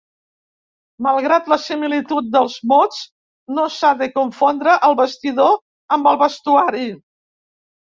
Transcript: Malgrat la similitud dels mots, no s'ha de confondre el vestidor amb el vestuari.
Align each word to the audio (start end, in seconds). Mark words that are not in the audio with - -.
Malgrat 1.07 1.51
la 1.53 1.57
similitud 1.65 2.31
dels 2.37 2.55
mots, 2.71 3.03
no 3.59 3.67
s'ha 3.75 3.93
de 4.01 4.09
confondre 4.17 4.75
el 4.89 4.99
vestidor 5.05 5.57
amb 5.99 6.13
el 6.15 6.21
vestuari. 6.27 6.91